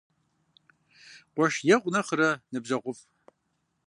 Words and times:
Къуэш 1.33 1.55
егъу 1.73 1.91
нэхърэ 1.93 2.29
ныбжьэгъуфӀ. 2.51 3.03